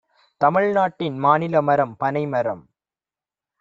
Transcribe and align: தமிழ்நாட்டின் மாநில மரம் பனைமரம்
தமிழ்நாட்டின் 0.41 1.17
மாநில 1.19 1.61
மரம் 1.61 1.95
பனைமரம் 1.97 2.63